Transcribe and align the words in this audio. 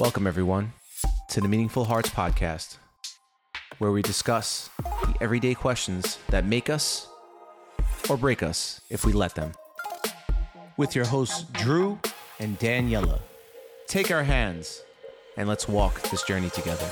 Welcome, 0.00 0.26
everyone, 0.26 0.72
to 1.28 1.42
the 1.42 1.48
Meaningful 1.48 1.84
Hearts 1.84 2.08
podcast, 2.08 2.78
where 3.80 3.92
we 3.92 4.00
discuss 4.00 4.70
the 4.78 5.14
everyday 5.20 5.52
questions 5.52 6.16
that 6.30 6.46
make 6.46 6.70
us 6.70 7.06
or 8.08 8.16
break 8.16 8.42
us 8.42 8.80
if 8.88 9.04
we 9.04 9.12
let 9.12 9.34
them. 9.34 9.52
With 10.78 10.96
your 10.96 11.04
hosts, 11.04 11.44
Drew 11.52 11.98
and 12.38 12.58
Daniella. 12.58 13.20
Take 13.88 14.10
our 14.10 14.22
hands 14.22 14.82
and 15.36 15.46
let's 15.46 15.68
walk 15.68 16.00
this 16.04 16.22
journey 16.22 16.48
together. 16.48 16.88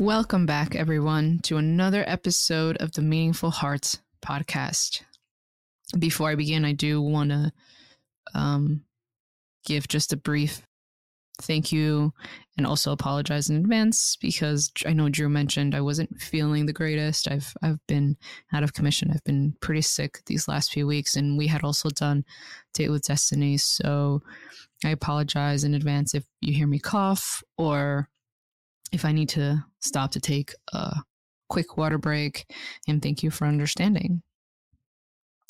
Welcome 0.00 0.46
back, 0.46 0.74
everyone, 0.74 1.40
to 1.40 1.58
another 1.58 2.02
episode 2.06 2.78
of 2.78 2.90
the 2.92 3.02
Meaningful 3.02 3.50
Hearts 3.50 4.00
podcast. 4.24 5.02
Before 5.98 6.30
I 6.30 6.36
begin, 6.36 6.64
I 6.64 6.72
do 6.72 7.02
want 7.02 7.28
to 7.28 7.52
um, 8.32 8.84
give 9.66 9.88
just 9.88 10.14
a 10.14 10.16
brief 10.16 10.62
thank 11.42 11.70
you 11.70 12.14
and 12.56 12.66
also 12.66 12.92
apologize 12.92 13.50
in 13.50 13.56
advance 13.56 14.16
because 14.16 14.72
I 14.86 14.94
know 14.94 15.10
Drew 15.10 15.28
mentioned 15.28 15.74
I 15.74 15.82
wasn't 15.82 16.18
feeling 16.18 16.64
the 16.64 16.72
greatest. 16.72 17.30
I've 17.30 17.52
I've 17.60 17.86
been 17.86 18.16
out 18.54 18.62
of 18.62 18.72
commission. 18.72 19.10
I've 19.12 19.24
been 19.24 19.54
pretty 19.60 19.82
sick 19.82 20.20
these 20.24 20.48
last 20.48 20.72
few 20.72 20.86
weeks, 20.86 21.14
and 21.14 21.36
we 21.36 21.46
had 21.46 21.62
also 21.62 21.90
done 21.90 22.24
Date 22.72 22.88
with 22.88 23.02
Destiny. 23.02 23.58
So 23.58 24.22
I 24.82 24.88
apologize 24.88 25.62
in 25.62 25.74
advance 25.74 26.14
if 26.14 26.24
you 26.40 26.54
hear 26.54 26.66
me 26.66 26.78
cough 26.78 27.42
or 27.58 28.08
if 28.92 29.04
I 29.04 29.12
need 29.12 29.28
to 29.30 29.64
stop 29.80 30.10
to 30.12 30.20
take 30.20 30.54
a 30.72 30.96
quick 31.48 31.76
water 31.76 31.98
break, 31.98 32.46
and 32.88 33.02
thank 33.02 33.22
you 33.22 33.30
for 33.30 33.46
understanding. 33.46 34.22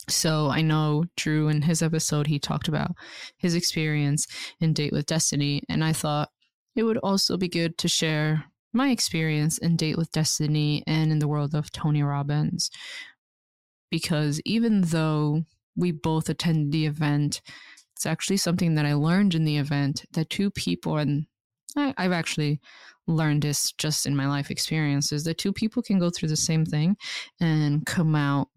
So 0.08 0.48
I 0.48 0.62
know 0.62 1.04
Drew 1.16 1.48
in 1.48 1.62
his 1.62 1.82
episode, 1.82 2.26
he 2.26 2.38
talked 2.38 2.68
about 2.68 2.92
his 3.36 3.54
experience 3.54 4.26
in 4.60 4.72
Date 4.72 4.92
with 4.92 5.06
Destiny, 5.06 5.62
and 5.68 5.84
I 5.84 5.92
thought 5.92 6.30
it 6.74 6.82
would 6.82 6.98
also 6.98 7.36
be 7.36 7.48
good 7.48 7.76
to 7.78 7.88
share 7.88 8.44
my 8.72 8.90
experience 8.90 9.58
in 9.58 9.76
Date 9.76 9.98
with 9.98 10.12
Destiny 10.12 10.82
and 10.86 11.12
in 11.12 11.18
the 11.18 11.28
world 11.28 11.54
of 11.54 11.70
Tony 11.70 12.02
Robbins. 12.02 12.70
Because 13.90 14.40
even 14.44 14.82
though 14.82 15.44
we 15.76 15.92
both 15.92 16.28
attended 16.28 16.72
the 16.72 16.86
event, 16.86 17.40
it's 17.94 18.06
actually 18.06 18.36
something 18.36 18.76
that 18.76 18.86
I 18.86 18.94
learned 18.94 19.34
in 19.34 19.44
the 19.44 19.58
event 19.58 20.04
that 20.12 20.30
two 20.30 20.50
people, 20.50 20.96
and 20.96 21.26
I, 21.76 21.94
I've 21.98 22.12
actually 22.12 22.60
learned 23.10 23.42
this 23.42 23.72
just 23.72 24.06
in 24.06 24.16
my 24.16 24.26
life 24.26 24.50
experiences 24.50 25.24
that 25.24 25.38
two 25.38 25.52
people 25.52 25.82
can 25.82 25.98
go 25.98 26.10
through 26.10 26.28
the 26.28 26.36
same 26.36 26.64
thing 26.64 26.96
and 27.40 27.84
come 27.86 28.14
out 28.14 28.48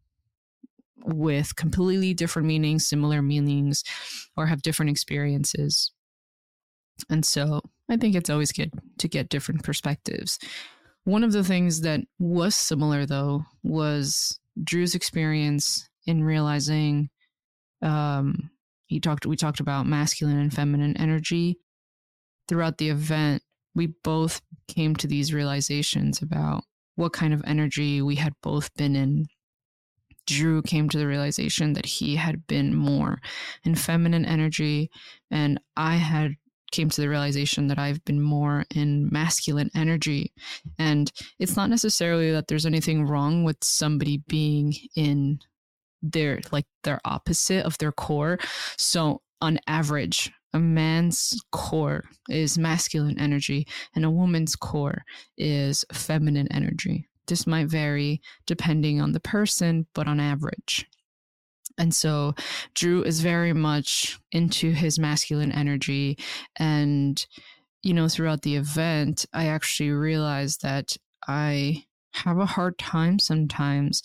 with 1.06 1.56
completely 1.56 2.14
different 2.14 2.48
meanings, 2.48 2.88
similar 2.88 3.22
meanings, 3.22 3.84
or 4.38 4.46
have 4.46 4.62
different 4.62 4.92
experiences. 4.92 5.92
And 7.10 7.26
so 7.26 7.62
I 7.90 7.98
think 7.98 8.16
it's 8.16 8.30
always 8.30 8.52
good 8.52 8.72
to 9.00 9.08
get 9.08 9.30
different 9.30 9.64
perspectives. 9.64 10.40
One 11.04 11.24
of 11.24 11.34
the 11.34 11.44
things 11.44 11.82
that 11.82 12.02
was 12.20 12.56
similar, 12.56 13.06
though, 13.06 13.44
was 13.64 14.40
Drew's 14.64 14.96
experience 14.96 15.90
in 16.06 16.24
realizing 16.24 17.10
um, 17.82 18.50
he 18.88 19.00
talked 19.00 19.26
we 19.26 19.36
talked 19.36 19.60
about 19.60 19.86
masculine 19.86 20.38
and 20.38 20.54
feminine 20.54 20.96
energy 20.98 21.60
throughout 22.48 22.78
the 22.78 22.90
event 22.90 23.42
we 23.76 23.88
both 24.04 24.42
came 24.68 24.96
to 24.98 25.08
these 25.08 25.34
realizations 25.34 26.22
about 26.22 26.64
what 26.96 27.14
kind 27.14 27.34
of 27.34 27.44
energy 27.46 28.02
we 28.02 28.16
had 28.16 28.34
both 28.42 28.74
been 28.76 28.96
in. 28.96 29.26
Drew 30.26 30.62
came 30.62 30.88
to 30.90 30.98
the 30.98 31.08
realization 31.08 31.74
that 31.74 31.86
he 31.86 32.16
had 32.16 32.48
been 32.48 32.74
more 32.74 33.20
in 33.66 33.76
feminine 33.76 34.26
energy, 34.26 34.90
and 35.30 35.60
I 35.76 35.96
had 35.96 36.36
came 36.74 36.90
to 36.90 37.02
the 37.02 37.10
realization 37.10 37.68
that 37.68 37.78
I've 37.80 38.04
been 38.04 38.20
more 38.20 38.66
in 38.74 39.08
masculine 39.12 39.70
energy. 39.76 40.34
And 40.80 41.12
it's 41.40 41.56
not 41.56 41.70
necessarily 41.70 42.32
that 42.32 42.48
there's 42.48 42.66
anything 42.66 43.06
wrong 43.06 43.44
with 43.44 43.58
somebody 43.62 44.24
being 44.28 44.74
in 44.96 45.40
their 46.02 46.42
like 46.52 46.66
their 46.84 47.00
opposite 47.06 47.66
of 47.66 47.78
their 47.78 47.92
core. 47.92 48.40
So 48.78 49.22
on 49.42 49.60
average, 49.68 50.32
a 50.54 50.60
man's 50.60 51.40
core 51.52 52.04
is 52.30 52.58
masculine 52.58 53.20
energy 53.20 53.68
and 53.96 54.06
a 54.06 54.12
woman's 54.12 54.56
core 54.56 55.04
is 55.38 55.84
feminine 55.92 56.48
energy. 56.52 57.08
This 57.28 57.48
might 57.48 57.68
vary 57.68 58.22
depending 58.46 59.02
on 59.02 59.14
the 59.14 59.20
person, 59.20 59.88
but 59.94 60.08
on 60.08 60.20
average. 60.20 60.86
And 61.78 61.94
so 61.94 62.36
Drew 62.76 63.02
is 63.04 63.22
very 63.22 63.54
much 63.54 64.20
into 64.32 64.72
his 64.72 65.00
masculine 65.00 65.52
energy. 65.52 66.20
And, 66.58 67.26
you 67.82 67.94
know, 67.94 68.08
throughout 68.08 68.44
the 68.44 68.56
event, 68.56 69.26
I 69.34 69.48
actually 69.48 69.90
realized 69.90 70.62
that 70.62 70.96
I 71.28 71.86
have 72.14 72.38
a 72.38 72.46
hard 72.46 72.78
time 72.78 73.20
sometimes 73.20 74.04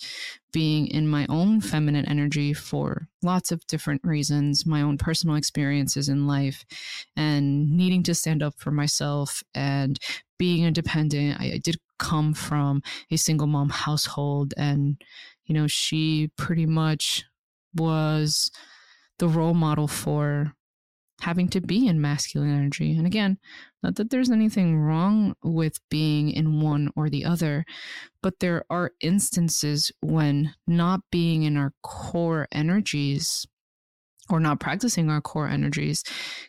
being 0.51 0.87
in 0.87 1.07
my 1.07 1.25
own 1.29 1.61
feminine 1.61 2.05
energy 2.05 2.53
for 2.53 3.07
lots 3.21 3.51
of 3.51 3.65
different 3.67 4.01
reasons, 4.03 4.65
my 4.65 4.81
own 4.81 4.97
personal 4.97 5.35
experiences 5.35 6.09
in 6.09 6.27
life, 6.27 6.65
and 7.15 7.69
needing 7.69 8.03
to 8.03 8.15
stand 8.15 8.41
up 8.41 8.55
for 8.57 8.71
myself 8.71 9.43
and 9.53 9.99
being 10.37 10.65
independent. 10.65 11.39
I, 11.39 11.53
I 11.53 11.57
did 11.59 11.77
come 11.99 12.33
from 12.33 12.81
a 13.11 13.17
single 13.17 13.47
mom 13.47 13.69
household, 13.69 14.53
and, 14.57 15.01
you 15.45 15.53
know, 15.53 15.67
she 15.67 16.31
pretty 16.35 16.65
much 16.65 17.25
was 17.75 18.49
the 19.19 19.27
role 19.27 19.53
model 19.53 19.87
for 19.87 20.53
having 21.21 21.47
to 21.49 21.61
be 21.61 21.87
in 21.87 22.01
masculine 22.01 22.55
energy. 22.55 22.97
And 22.97 23.05
again, 23.05 23.37
not 23.83 23.95
that 23.95 24.09
there's 24.09 24.31
anything 24.31 24.77
wrong 24.77 25.35
with 25.43 25.79
being 25.89 26.31
in 26.31 26.61
one 26.61 26.89
or 26.95 27.09
the 27.09 27.25
other, 27.25 27.65
but 28.21 28.39
there 28.39 28.63
are 28.69 28.91
instances 29.01 29.91
when 30.01 30.53
not 30.67 31.01
being 31.11 31.43
in 31.43 31.57
our 31.57 31.73
core 31.81 32.47
energies 32.51 33.45
or 34.29 34.39
not 34.39 34.59
practicing 34.59 35.09
our 35.09 35.21
core 35.21 35.47
energies 35.47 36.03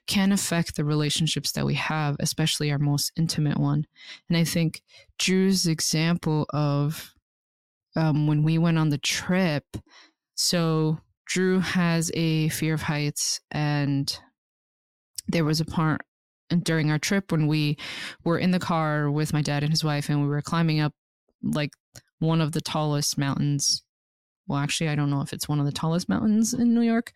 can 0.07 0.33
affect 0.33 0.77
the 0.77 0.85
relationships 0.85 1.53
that 1.53 1.65
we 1.65 1.75
have, 1.75 2.17
especially 2.21 2.71
our 2.71 2.79
most 2.79 3.11
intimate 3.17 3.59
one. 3.59 3.87
And 4.29 4.37
I 4.37 4.45
think 4.45 4.83
Drew's 5.19 5.67
example 5.67 6.47
of 6.51 7.15
um, 7.97 8.27
when 8.27 8.43
we 8.43 8.59
went 8.59 8.79
on 8.79 8.91
the 8.91 8.99
trip, 8.99 9.65
so 10.35 10.99
Drew 11.27 11.61
has 11.61 12.11
a 12.15 12.49
fear 12.51 12.75
of 12.75 12.83
heights 12.83 13.41
and 13.51 14.19
there 15.33 15.45
was 15.45 15.61
a 15.61 15.65
part 15.65 16.03
during 16.63 16.91
our 16.91 16.99
trip 16.99 17.31
when 17.31 17.47
we 17.47 17.77
were 18.25 18.39
in 18.39 18.51
the 18.51 18.59
car 18.59 19.11
with 19.11 19.33
my 19.33 19.43
dad 19.43 19.63
and 19.63 19.73
his 19.73 19.85
wife 19.85 20.09
and 20.09 20.21
we 20.21 20.29
were 20.29 20.43
climbing 20.43 20.81
up 20.81 20.93
like 21.43 21.71
one 22.19 22.41
of 22.41 22.53
the 22.53 22.61
tallest 22.61 23.17
mountains. 23.17 23.83
Well 24.49 24.59
actually 24.59 24.89
i 24.89 24.97
don't 24.97 25.11
know 25.11 25.21
if 25.21 25.33
it's 25.33 25.49
one 25.49 25.61
of 25.61 25.67
the 25.67 25.73
tallest 25.73 26.09
mountains 26.09 26.55
in 26.55 26.75
new 26.75 26.81
york 26.81 27.13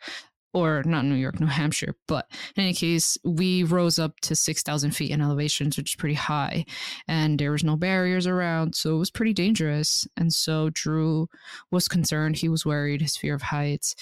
or 0.52 0.84
not 0.84 1.04
new 1.04 1.16
york 1.16 1.40
new 1.40 1.46
hampshire 1.46 1.96
but 2.06 2.30
in 2.54 2.62
any 2.62 2.72
case 2.72 3.18
we 3.24 3.64
rose 3.64 3.98
up 3.98 4.20
to 4.20 4.36
6000 4.36 4.92
feet 4.92 5.10
in 5.10 5.20
elevations 5.20 5.76
which 5.76 5.90
is 5.90 5.96
pretty 5.96 6.14
high 6.14 6.64
and 7.08 7.40
there 7.40 7.50
was 7.50 7.64
no 7.64 7.74
barriers 7.74 8.28
around 8.28 8.76
so 8.76 8.94
it 8.94 8.98
was 8.98 9.10
pretty 9.10 9.32
dangerous 9.32 10.06
and 10.16 10.32
so 10.32 10.70
drew 10.70 11.28
was 11.70 11.88
concerned. 11.88 12.36
He 12.36 12.48
was 12.48 12.64
worried 12.64 13.02
his 13.02 13.16
fear 13.16 13.34
of 13.34 13.42
heights. 13.42 13.94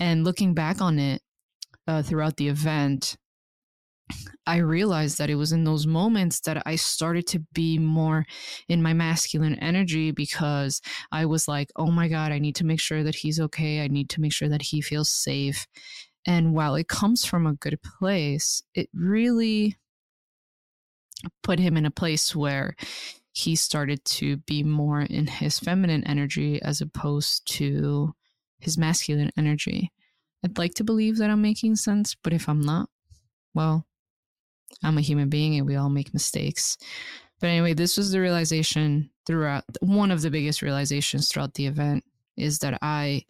And 0.00 0.24
looking 0.24 0.54
back 0.54 0.80
on 0.80 0.98
it 0.98 1.22
uh, 1.86 2.02
throughout 2.02 2.36
the 2.36 2.48
event 2.48 3.16
I 4.46 4.58
realized 4.58 5.18
that 5.18 5.30
it 5.30 5.36
was 5.36 5.52
in 5.52 5.64
those 5.64 5.86
moments 5.86 6.40
that 6.40 6.62
I 6.66 6.76
started 6.76 7.26
to 7.28 7.40
be 7.54 7.78
more 7.78 8.26
in 8.68 8.82
my 8.82 8.92
masculine 8.92 9.54
energy 9.54 10.10
because 10.10 10.82
I 11.10 11.24
was 11.24 11.48
like, 11.48 11.70
oh 11.76 11.90
my 11.90 12.08
God, 12.08 12.30
I 12.30 12.38
need 12.38 12.56
to 12.56 12.66
make 12.66 12.80
sure 12.80 13.02
that 13.02 13.14
he's 13.14 13.40
okay. 13.40 13.82
I 13.82 13.88
need 13.88 14.10
to 14.10 14.20
make 14.20 14.32
sure 14.32 14.48
that 14.48 14.62
he 14.62 14.82
feels 14.82 15.08
safe. 15.08 15.66
And 16.26 16.54
while 16.54 16.74
it 16.74 16.88
comes 16.88 17.24
from 17.24 17.46
a 17.46 17.54
good 17.54 17.78
place, 17.82 18.62
it 18.74 18.90
really 18.92 19.76
put 21.42 21.58
him 21.58 21.76
in 21.76 21.86
a 21.86 21.90
place 21.90 22.36
where 22.36 22.76
he 23.32 23.56
started 23.56 24.04
to 24.04 24.36
be 24.38 24.62
more 24.62 25.00
in 25.00 25.26
his 25.26 25.58
feminine 25.58 26.04
energy 26.04 26.60
as 26.62 26.80
opposed 26.80 27.46
to 27.54 28.14
his 28.58 28.76
masculine 28.78 29.30
energy. 29.36 29.90
I'd 30.44 30.58
like 30.58 30.74
to 30.74 30.84
believe 30.84 31.16
that 31.18 31.30
I'm 31.30 31.42
making 31.42 31.76
sense, 31.76 32.14
but 32.22 32.34
if 32.34 32.48
I'm 32.48 32.60
not, 32.60 32.90
well, 33.54 33.86
I'm 34.82 34.98
a 34.98 35.02
human 35.02 35.28
being 35.28 35.56
and 35.56 35.66
we 35.66 35.76
all 35.76 35.90
make 35.90 36.12
mistakes. 36.12 36.76
But 37.40 37.48
anyway, 37.48 37.74
this 37.74 37.96
was 37.96 38.12
the 38.12 38.20
realization 38.20 39.10
throughout 39.26 39.64
one 39.80 40.10
of 40.10 40.22
the 40.22 40.30
biggest 40.30 40.62
realizations 40.62 41.28
throughout 41.28 41.54
the 41.54 41.66
event 41.66 42.04
is 42.36 42.58
that 42.60 42.78
I 42.82 43.24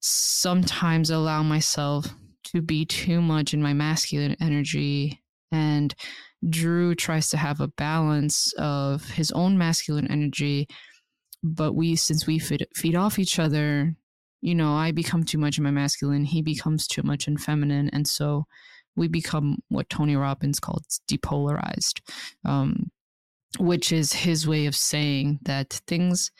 sometimes 0.00 1.10
allow 1.10 1.42
myself 1.42 2.06
to 2.44 2.62
be 2.62 2.84
too 2.84 3.20
much 3.20 3.54
in 3.54 3.62
my 3.62 3.72
masculine 3.72 4.36
energy 4.40 5.20
And 5.52 5.94
Drew 6.48 6.94
tries 6.94 7.28
to 7.30 7.36
have 7.36 7.60
a 7.60 7.68
balance 7.68 8.52
of 8.54 9.08
his 9.10 9.30
own 9.32 9.58
masculine 9.58 10.10
energy, 10.10 10.68
but 11.42 11.74
we, 11.74 11.96
since 11.96 12.26
we 12.26 12.38
feed, 12.38 12.66
feed 12.74 12.94
off 12.94 13.18
each 13.18 13.38
other, 13.38 13.94
you 14.40 14.54
know, 14.54 14.74
I 14.74 14.92
become 14.92 15.24
too 15.24 15.38
much 15.38 15.58
in 15.58 15.64
my 15.64 15.70
masculine, 15.70 16.24
he 16.24 16.40
becomes 16.40 16.86
too 16.86 17.02
much 17.02 17.28
in 17.28 17.36
feminine. 17.36 17.90
And 17.92 18.06
so 18.06 18.46
we 18.96 19.08
become 19.08 19.58
what 19.68 19.88
Tony 19.88 20.16
Robbins 20.16 20.60
calls 20.60 21.00
depolarized, 21.10 22.00
um, 22.44 22.90
which 23.58 23.92
is 23.92 24.12
his 24.12 24.46
way 24.46 24.66
of 24.66 24.76
saying 24.76 25.38
that 25.42 25.80
things, 25.86 26.30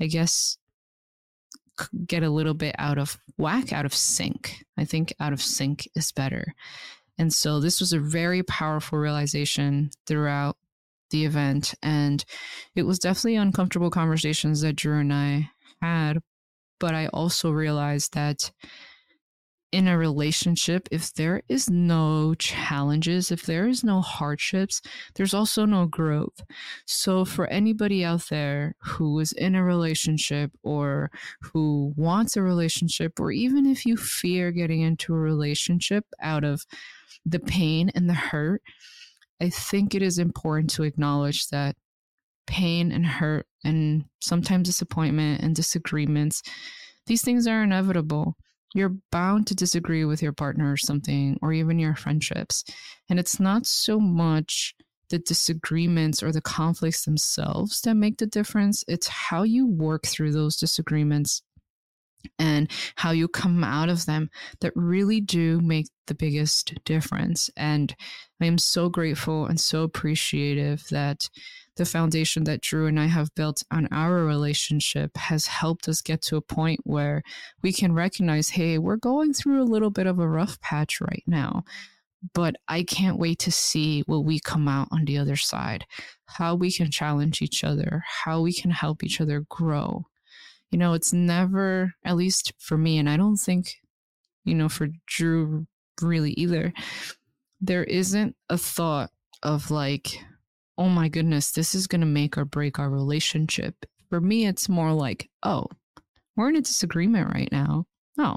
I 0.00 0.06
guess, 0.06 0.58
get 2.06 2.22
a 2.22 2.30
little 2.30 2.54
bit 2.54 2.74
out 2.78 2.98
of 2.98 3.18
whack, 3.36 3.72
out 3.72 3.86
of 3.86 3.94
sync. 3.94 4.64
I 4.76 4.84
think 4.84 5.12
out 5.20 5.32
of 5.32 5.42
sync 5.42 5.88
is 5.94 6.12
better. 6.12 6.54
And 7.18 7.32
so 7.32 7.60
this 7.60 7.80
was 7.80 7.92
a 7.92 7.98
very 7.98 8.42
powerful 8.42 8.98
realization 8.98 9.90
throughout 10.06 10.56
the 11.10 11.24
event. 11.24 11.74
And 11.82 12.24
it 12.74 12.82
was 12.84 12.98
definitely 12.98 13.36
uncomfortable 13.36 13.90
conversations 13.90 14.60
that 14.60 14.76
Drew 14.76 15.00
and 15.00 15.12
I 15.12 15.50
had. 15.82 16.18
But 16.80 16.94
I 16.94 17.08
also 17.08 17.50
realized 17.50 18.14
that 18.14 18.52
in 19.70 19.86
a 19.86 19.98
relationship, 19.98 20.88
if 20.90 21.12
there 21.14 21.42
is 21.48 21.68
no 21.68 22.34
challenges, 22.34 23.30
if 23.30 23.42
there 23.42 23.68
is 23.68 23.84
no 23.84 24.00
hardships, 24.00 24.80
there's 25.14 25.34
also 25.34 25.66
no 25.66 25.86
growth. 25.86 26.42
So, 26.86 27.24
for 27.24 27.46
anybody 27.48 28.04
out 28.04 28.28
there 28.30 28.74
who 28.82 29.18
is 29.20 29.32
in 29.32 29.54
a 29.54 29.62
relationship 29.62 30.52
or 30.62 31.10
who 31.42 31.92
wants 31.96 32.36
a 32.36 32.42
relationship, 32.42 33.20
or 33.20 33.30
even 33.30 33.66
if 33.66 33.84
you 33.84 33.96
fear 33.96 34.50
getting 34.52 34.80
into 34.80 35.14
a 35.14 35.18
relationship 35.18 36.04
out 36.22 36.44
of 36.44 36.64
the 37.26 37.40
pain 37.40 37.90
and 37.94 38.08
the 38.08 38.14
hurt, 38.14 38.62
I 39.40 39.50
think 39.50 39.94
it 39.94 40.02
is 40.02 40.18
important 40.18 40.70
to 40.70 40.84
acknowledge 40.84 41.48
that 41.48 41.76
pain 42.46 42.90
and 42.90 43.04
hurt 43.06 43.46
and 43.64 44.06
sometimes 44.20 44.68
disappointment 44.68 45.42
and 45.42 45.54
disagreements, 45.54 46.42
these 47.06 47.22
things 47.22 47.46
are 47.46 47.62
inevitable 47.62 48.36
you're 48.74 48.96
bound 49.10 49.46
to 49.48 49.54
disagree 49.54 50.04
with 50.04 50.22
your 50.22 50.32
partner 50.32 50.70
or 50.70 50.76
something, 50.76 51.38
or 51.42 51.52
even 51.52 51.78
your 51.78 51.94
friendships. 51.94 52.64
And 53.08 53.18
it's 53.18 53.40
not 53.40 53.66
so 53.66 53.98
much 53.98 54.74
the 55.10 55.18
disagreements 55.18 56.22
or 56.22 56.32
the 56.32 56.40
conflicts 56.40 57.04
themselves 57.04 57.80
that 57.82 57.94
make 57.94 58.18
the 58.18 58.26
difference, 58.26 58.84
it's 58.86 59.08
how 59.08 59.42
you 59.42 59.66
work 59.66 60.06
through 60.06 60.32
those 60.32 60.56
disagreements 60.56 61.42
and 62.38 62.70
how 62.96 63.12
you 63.12 63.28
come 63.28 63.62
out 63.64 63.88
of 63.88 64.04
them 64.06 64.28
that 64.60 64.72
really 64.74 65.20
do 65.20 65.60
make 65.60 65.86
the 66.08 66.14
biggest 66.14 66.74
difference. 66.84 67.48
And 67.56 67.94
I 68.40 68.46
am 68.46 68.58
so 68.58 68.88
grateful 68.88 69.46
and 69.46 69.60
so 69.60 69.82
appreciative 69.82 70.84
that 70.90 71.28
the 71.78 71.86
foundation 71.86 72.44
that 72.44 72.60
Drew 72.60 72.86
and 72.86 73.00
I 73.00 73.06
have 73.06 73.34
built 73.34 73.62
on 73.70 73.88
our 73.90 74.24
relationship 74.24 75.16
has 75.16 75.46
helped 75.46 75.88
us 75.88 76.02
get 76.02 76.20
to 76.22 76.36
a 76.36 76.42
point 76.42 76.80
where 76.84 77.22
we 77.62 77.72
can 77.72 77.94
recognize 77.94 78.50
hey, 78.50 78.76
we're 78.78 78.96
going 78.96 79.32
through 79.32 79.62
a 79.62 79.64
little 79.64 79.90
bit 79.90 80.06
of 80.06 80.18
a 80.18 80.28
rough 80.28 80.60
patch 80.60 81.00
right 81.00 81.22
now. 81.26 81.64
But 82.34 82.56
I 82.66 82.82
can't 82.82 83.18
wait 83.18 83.38
to 83.40 83.52
see 83.52 84.02
what 84.02 84.24
we 84.24 84.40
come 84.40 84.66
out 84.66 84.88
on 84.90 85.04
the 85.04 85.18
other 85.18 85.36
side, 85.36 85.86
how 86.26 86.56
we 86.56 86.72
can 86.72 86.90
challenge 86.90 87.40
each 87.40 87.62
other, 87.62 88.02
how 88.24 88.40
we 88.40 88.52
can 88.52 88.72
help 88.72 89.04
each 89.04 89.20
other 89.20 89.44
grow. 89.48 90.04
You 90.70 90.78
know, 90.78 90.94
it's 90.94 91.12
never, 91.12 91.94
at 92.04 92.16
least 92.16 92.52
for 92.58 92.76
me, 92.76 92.98
and 92.98 93.08
I 93.08 93.16
don't 93.16 93.36
think, 93.36 93.76
you 94.44 94.54
know, 94.54 94.68
for 94.68 94.88
Drew 95.06 95.66
really 96.02 96.32
either, 96.32 96.72
there 97.60 97.84
isn't 97.84 98.34
a 98.48 98.58
thought 98.58 99.10
of 99.42 99.70
like, 99.70 100.18
oh 100.78 100.88
my 100.88 101.08
goodness, 101.08 101.50
this 101.50 101.74
is 101.74 101.88
going 101.88 102.00
to 102.00 102.06
make 102.06 102.38
or 102.38 102.44
break 102.44 102.78
our 102.78 102.88
relationship. 102.88 103.74
For 104.08 104.20
me, 104.20 104.46
it's 104.46 104.68
more 104.68 104.92
like, 104.92 105.28
oh, 105.42 105.66
we're 106.36 106.48
in 106.48 106.56
a 106.56 106.60
disagreement 106.60 107.34
right 107.34 107.50
now. 107.50 107.84
Oh, 108.16 108.36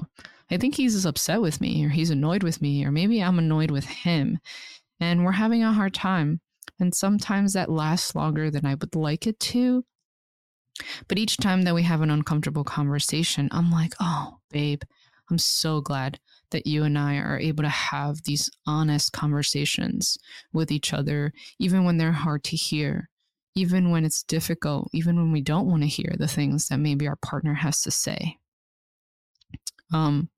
I 0.50 0.58
think 0.58 0.74
he's 0.74 1.06
upset 1.06 1.40
with 1.40 1.60
me, 1.60 1.84
or 1.84 1.88
he's 1.88 2.10
annoyed 2.10 2.42
with 2.42 2.60
me, 2.60 2.84
or 2.84 2.90
maybe 2.90 3.22
I'm 3.22 3.38
annoyed 3.38 3.70
with 3.70 3.86
him, 3.86 4.38
and 5.00 5.24
we're 5.24 5.32
having 5.32 5.62
a 5.62 5.72
hard 5.72 5.94
time. 5.94 6.40
And 6.80 6.94
sometimes 6.94 7.52
that 7.52 7.70
lasts 7.70 8.14
longer 8.14 8.50
than 8.50 8.66
I 8.66 8.74
would 8.74 8.96
like 8.96 9.26
it 9.26 9.38
to. 9.40 9.84
But 11.06 11.18
each 11.18 11.36
time 11.36 11.62
that 11.62 11.74
we 11.74 11.84
have 11.84 12.00
an 12.00 12.10
uncomfortable 12.10 12.64
conversation, 12.64 13.48
I'm 13.52 13.70
like, 13.70 13.94
oh, 14.00 14.38
babe, 14.50 14.82
I'm 15.30 15.38
so 15.38 15.80
glad 15.80 16.18
that 16.52 16.66
you 16.66 16.84
and 16.84 16.98
I 16.98 17.16
are 17.16 17.38
able 17.38 17.64
to 17.64 17.68
have 17.68 18.22
these 18.24 18.50
honest 18.66 19.12
conversations 19.12 20.16
with 20.52 20.70
each 20.70 20.94
other, 20.94 21.32
even 21.58 21.84
when 21.84 21.98
they're 21.98 22.12
hard 22.12 22.44
to 22.44 22.56
hear, 22.56 23.10
even 23.54 23.90
when 23.90 24.04
it's 24.04 24.22
difficult, 24.22 24.88
even 24.94 25.16
when 25.16 25.32
we 25.32 25.42
don't 25.42 25.68
want 25.68 25.82
to 25.82 25.88
hear 25.88 26.14
the 26.18 26.28
things 26.28 26.68
that 26.68 26.78
maybe 26.78 27.06
our 27.06 27.16
partner 27.16 27.54
has 27.54 27.82
to 27.82 27.90
say. 27.90 28.38
Um, 29.92 30.30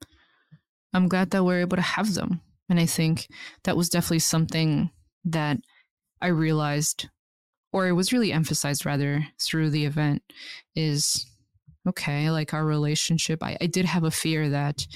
I'm 0.92 1.08
glad 1.08 1.30
that 1.30 1.44
we're 1.44 1.60
able 1.60 1.76
to 1.76 1.82
have 1.82 2.14
them. 2.14 2.40
And 2.68 2.80
I 2.80 2.86
think 2.86 3.28
that 3.64 3.76
was 3.76 3.88
definitely 3.88 4.20
something 4.20 4.90
that 5.26 5.58
I 6.20 6.28
realized, 6.28 7.08
or 7.72 7.86
it 7.86 7.92
was 7.92 8.12
really 8.12 8.32
emphasized 8.32 8.86
rather 8.86 9.26
through 9.40 9.70
the 9.70 9.84
event, 9.84 10.22
is 10.74 11.26
okay, 11.86 12.30
like 12.30 12.54
our 12.54 12.64
relationship. 12.64 13.42
I, 13.42 13.58
I 13.60 13.66
did 13.66 13.84
have 13.84 14.04
a 14.04 14.10
fear 14.10 14.48
that 14.48 14.86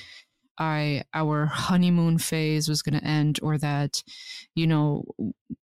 I 0.58 1.04
our 1.14 1.46
honeymoon 1.46 2.18
phase 2.18 2.68
was 2.68 2.82
going 2.82 2.98
to 2.98 3.06
end 3.06 3.38
or 3.42 3.58
that 3.58 4.02
you 4.54 4.66
know 4.66 5.04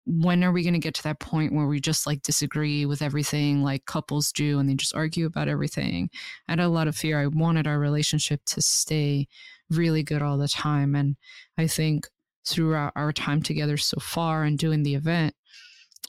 when 0.04 0.44
are 0.44 0.52
we 0.52 0.62
going 0.62 0.74
to 0.74 0.78
get 0.78 0.94
to 0.94 1.02
that 1.04 1.20
point 1.20 1.54
where 1.54 1.66
we 1.66 1.80
just 1.80 2.06
like 2.06 2.22
disagree 2.22 2.84
with 2.84 3.02
everything 3.02 3.62
like 3.62 3.86
couples 3.86 4.32
do 4.32 4.58
and 4.58 4.68
they 4.68 4.74
just 4.74 4.94
argue 4.94 5.26
about 5.26 5.48
everything? 5.48 6.10
I 6.48 6.52
had 6.52 6.60
a 6.60 6.68
lot 6.68 6.88
of 6.88 6.96
fear. 6.96 7.20
I 7.20 7.28
wanted 7.28 7.66
our 7.66 7.78
relationship 7.78 8.40
to 8.46 8.60
stay 8.60 9.28
really 9.70 10.02
good 10.02 10.22
all 10.22 10.38
the 10.38 10.48
time 10.48 10.94
and 10.94 11.16
I 11.56 11.66
think 11.66 12.08
throughout 12.46 12.92
our 12.96 13.12
time 13.12 13.42
together 13.42 13.76
so 13.76 13.98
far 14.00 14.42
and 14.42 14.58
doing 14.58 14.82
the 14.82 14.94
event 14.94 15.34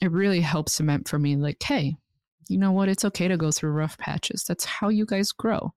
it 0.02 0.10
really 0.10 0.40
helped 0.40 0.70
cement 0.70 1.08
for 1.08 1.18
me 1.18 1.36
like 1.36 1.62
hey 1.62 1.96
you 2.48 2.58
know 2.58 2.72
what? 2.72 2.88
It's 2.88 3.04
okay 3.04 3.28
to 3.28 3.36
go 3.36 3.50
through 3.50 3.72
rough 3.72 3.98
patches. 3.98 4.44
That's 4.44 4.64
how 4.64 4.88
you 4.88 5.06
guys 5.06 5.32
grow. 5.32 5.72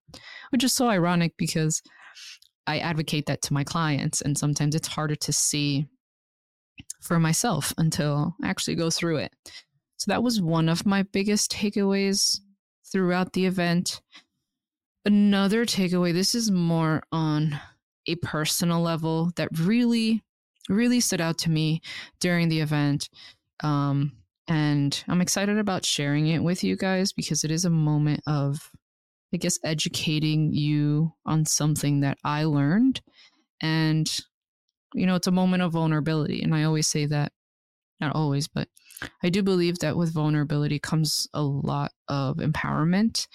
Which 0.49 0.63
is 0.63 0.73
so 0.73 0.89
ironic 0.89 1.33
because 1.37 1.81
I 2.67 2.79
advocate 2.79 3.25
that 3.27 3.41
to 3.43 3.53
my 3.53 3.63
clients, 3.63 4.21
and 4.21 4.37
sometimes 4.37 4.75
it's 4.75 4.87
harder 4.87 5.15
to 5.15 5.33
see 5.33 5.87
for 7.01 7.19
myself 7.19 7.73
until 7.77 8.35
I 8.43 8.49
actually 8.49 8.75
go 8.75 8.89
through 8.89 9.17
it. 9.17 9.31
So 9.97 10.11
that 10.11 10.21
was 10.21 10.41
one 10.41 10.69
of 10.69 10.85
my 10.85 11.03
biggest 11.03 11.51
takeaways 11.51 12.39
throughout 12.91 13.33
the 13.33 13.45
event. 13.45 14.01
Another 15.05 15.65
takeaway, 15.65 16.13
this 16.13 16.35
is 16.35 16.51
more 16.51 17.03
on 17.11 17.59
a 18.07 18.15
personal 18.15 18.81
level 18.81 19.31
that 19.37 19.49
really, 19.59 20.21
really 20.69 20.99
stood 20.99 21.21
out 21.21 21.37
to 21.39 21.49
me 21.49 21.81
during 22.19 22.49
the 22.49 22.59
event. 22.59 23.09
Um, 23.63 24.11
and 24.47 25.03
I'm 25.07 25.21
excited 25.21 25.57
about 25.57 25.85
sharing 25.85 26.27
it 26.27 26.43
with 26.43 26.63
you 26.63 26.75
guys 26.75 27.11
because 27.11 27.43
it 27.43 27.51
is 27.51 27.65
a 27.65 27.69
moment 27.69 28.21
of 28.27 28.71
I 29.33 29.37
guess, 29.37 29.59
educating 29.63 30.53
you 30.53 31.13
on 31.25 31.45
something 31.45 32.01
that 32.01 32.17
I 32.23 32.45
learned. 32.45 33.01
And, 33.61 34.09
you 34.93 35.05
know, 35.05 35.15
it's 35.15 35.27
a 35.27 35.31
moment 35.31 35.63
of 35.63 35.73
vulnerability. 35.73 36.41
And 36.41 36.55
I 36.55 36.63
always 36.63 36.87
say 36.87 37.05
that, 37.07 37.31
not 37.99 38.15
always, 38.15 38.47
but 38.47 38.67
I 39.23 39.29
do 39.29 39.43
believe 39.43 39.79
that 39.79 39.97
with 39.97 40.13
vulnerability 40.13 40.79
comes 40.79 41.27
a 41.33 41.41
lot 41.41 41.91
of 42.07 42.37
empowerment. 42.37 43.27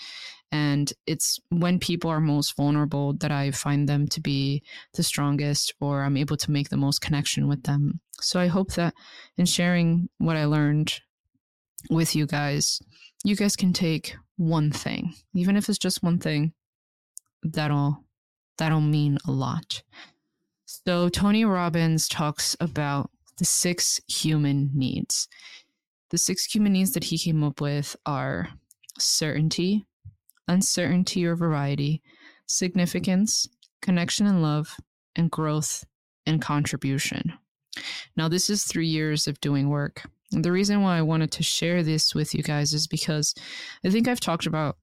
And 0.50 0.92
it's 1.06 1.40
when 1.48 1.78
people 1.78 2.10
are 2.10 2.20
most 2.20 2.56
vulnerable 2.56 3.14
that 3.14 3.30
I 3.30 3.50
find 3.52 3.88
them 3.88 4.06
to 4.08 4.20
be 4.20 4.62
the 4.94 5.02
strongest 5.02 5.72
or 5.80 6.02
I'm 6.02 6.16
able 6.16 6.36
to 6.36 6.50
make 6.50 6.68
the 6.68 6.76
most 6.76 7.00
connection 7.00 7.48
with 7.48 7.62
them. 7.62 8.00
So 8.20 8.38
I 8.38 8.48
hope 8.48 8.72
that 8.74 8.94
in 9.36 9.46
sharing 9.46 10.08
what 10.18 10.36
I 10.36 10.44
learned 10.44 10.94
with 11.90 12.14
you 12.14 12.26
guys, 12.26 12.80
you 13.24 13.34
guys 13.34 13.56
can 13.56 13.72
take 13.72 14.14
one 14.42 14.72
thing, 14.72 15.14
even 15.34 15.56
if 15.56 15.68
it's 15.68 15.78
just 15.78 16.02
one 16.02 16.18
thing, 16.18 16.52
that'll 17.42 18.04
that'll 18.58 18.80
mean 18.80 19.18
a 19.26 19.30
lot. 19.30 19.82
So 20.64 21.08
Tony 21.08 21.44
Robbins 21.44 22.08
talks 22.08 22.56
about 22.60 23.10
the 23.38 23.44
six 23.44 24.00
human 24.08 24.70
needs. 24.74 25.28
The 26.10 26.18
six 26.18 26.44
human 26.44 26.72
needs 26.72 26.92
that 26.92 27.04
he 27.04 27.18
came 27.18 27.42
up 27.42 27.60
with 27.60 27.96
are 28.04 28.48
certainty, 28.98 29.86
uncertainty 30.48 31.24
or 31.24 31.36
variety, 31.36 32.02
significance, 32.46 33.48
connection 33.80 34.26
and 34.26 34.42
love, 34.42 34.76
and 35.16 35.30
growth 35.30 35.84
and 36.26 36.40
contribution. 36.40 37.32
Now, 38.16 38.28
this 38.28 38.50
is 38.50 38.64
three 38.64 38.86
years 38.86 39.26
of 39.26 39.40
doing 39.40 39.68
work 39.68 40.02
the 40.32 40.52
reason 40.52 40.82
why 40.82 40.98
I 40.98 41.02
wanted 41.02 41.30
to 41.32 41.42
share 41.42 41.82
this 41.82 42.14
with 42.14 42.34
you 42.34 42.42
guys 42.42 42.72
is 42.72 42.86
because 42.86 43.34
I 43.84 43.90
think 43.90 44.08
I've 44.08 44.20
talked 44.20 44.46
about 44.46 44.76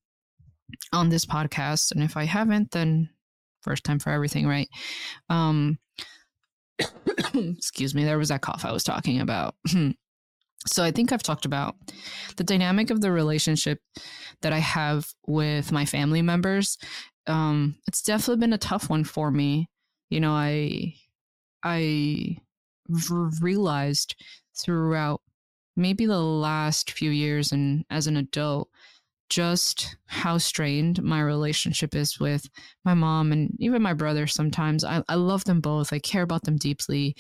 on 0.94 1.10
this 1.10 1.26
podcast, 1.26 1.92
and 1.92 2.04
if 2.04 2.16
I 2.16 2.26
haven't, 2.26 2.72
then 2.72 3.10
first 3.62 3.84
time 3.84 4.00
for 4.00 4.12
everything, 4.12 4.48
right? 4.48 4.70
Um, 5.30 5.80
excuse 7.34 7.96
me, 7.96 8.04
there 8.06 8.18
was 8.18 8.30
that 8.30 8.42
cough 8.42 8.66
I 8.66 8.72
was 8.72 8.84
talking 8.84 9.22
about. 9.22 9.56
so 10.68 10.84
I 10.84 10.92
think 10.92 11.12
I've 11.12 11.24
talked 11.24 11.46
about 11.46 11.76
the 12.38 12.44
dynamic 12.44 12.90
of 12.90 13.02
the 13.02 13.12
relationship 13.12 13.80
that 14.42 14.54
I 14.54 14.60
have 14.60 15.08
with 15.26 15.72
my 15.72 15.86
family 15.86 16.22
members. 16.22 16.78
Um, 17.28 17.76
it's 17.88 18.02
definitely 18.02 18.42
been 18.42 18.54
a 18.54 18.58
tough 18.58 18.90
one 18.90 19.04
for 19.04 19.32
me. 19.32 19.70
You 20.10 20.20
know, 20.20 20.32
I 20.32 20.96
I 21.64 22.38
realized 23.42 24.16
throughout 24.58 25.22
maybe 25.76 26.06
the 26.06 26.20
last 26.20 26.92
few 26.92 27.12
years 27.12 27.52
and 27.52 27.86
as 27.90 28.08
an 28.08 28.18
adult 28.18 28.70
just 29.30 29.96
how 30.08 30.38
strained 30.38 31.02
my 31.04 31.22
relationship 31.22 31.96
is 31.96 32.20
with 32.20 32.50
my 32.84 32.94
mom 32.94 33.32
and 33.32 33.56
even 33.60 33.82
my 33.82 33.94
brother 33.94 34.28
sometimes. 34.28 34.84
I, 34.84 35.04
I 35.08 35.16
love 35.16 35.44
them 35.46 35.62
both. 35.62 35.94
I 35.94 36.00
care 36.00 36.24
about 36.24 36.44
them 36.44 36.58
deeply. 36.58 37.16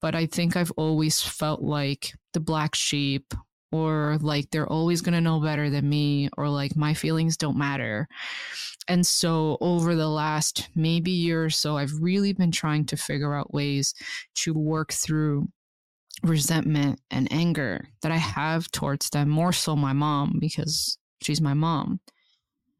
But 0.00 0.14
I 0.14 0.26
think 0.26 0.56
I've 0.56 0.72
always 0.72 1.22
felt 1.22 1.62
like 1.62 2.12
the 2.34 2.40
black 2.40 2.74
sheep 2.74 3.32
or 3.70 4.18
like 4.20 4.50
they're 4.50 4.68
always 4.68 5.00
going 5.00 5.14
to 5.14 5.20
know 5.20 5.40
better 5.40 5.70
than 5.70 5.88
me 5.88 6.28
or 6.36 6.48
like 6.48 6.76
my 6.76 6.92
feelings 6.92 7.36
don't 7.36 7.56
matter. 7.56 8.08
And 8.88 9.06
so 9.06 9.56
over 9.60 9.94
the 9.94 10.08
last 10.08 10.68
maybe 10.74 11.12
year 11.12 11.44
or 11.44 11.50
so, 11.50 11.76
I've 11.76 11.92
really 12.00 12.32
been 12.32 12.50
trying 12.50 12.84
to 12.86 12.96
figure 12.96 13.34
out 13.34 13.54
ways 13.54 13.94
to 14.36 14.52
work 14.52 14.92
through 14.92 15.48
resentment 16.22 17.00
and 17.10 17.32
anger 17.32 17.88
that 18.02 18.12
I 18.12 18.16
have 18.16 18.70
towards 18.70 19.10
them, 19.10 19.28
more 19.28 19.52
so 19.52 19.74
my 19.74 19.92
mom, 19.92 20.38
because 20.40 20.98
she's 21.20 21.40
my 21.40 21.54
mom. 21.54 22.00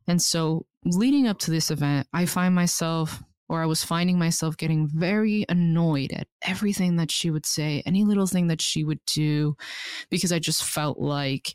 And 0.07 0.21
so 0.21 0.67
leading 0.85 1.27
up 1.27 1.39
to 1.41 1.51
this 1.51 1.71
event, 1.71 2.07
I 2.13 2.27
find 2.27 2.55
myself 2.55 3.23
or 3.49 3.63
I 3.63 3.67
was 3.67 3.85
finding 3.85 4.19
myself 4.19 4.57
getting 4.57 4.89
very 4.89 5.45
annoyed 5.49 6.13
at 6.13 6.27
everything 6.41 6.97
that 6.97 7.11
she 7.11 7.31
would 7.31 7.45
say, 7.45 7.83
any 7.85 8.03
little 8.03 8.27
thing 8.27 8.47
that 8.47 8.63
she 8.63 8.83
would 8.83 9.01
do, 9.07 9.57
because 10.11 10.33
I 10.33 10.39
just 10.39 10.65
felt 10.65 10.99
like, 10.99 11.55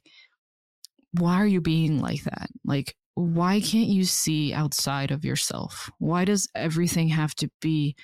why 1.13 1.35
are 1.35 1.47
you 1.47 1.59
being 1.59 1.99
like 1.99 2.23
that? 2.25 2.49
Like, 2.63 2.95
why 3.15 3.61
can't 3.61 3.89
you 3.89 4.03
see 4.03 4.53
outside 4.53 5.09
of 5.09 5.25
yourself? 5.25 5.89
Why 5.97 6.23
does 6.23 6.47
everything 6.53 7.07
have 7.07 7.33
to 7.35 7.49
be 7.61 7.95